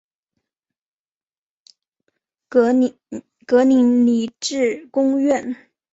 [2.49, 5.55] 格林尼治宫苑。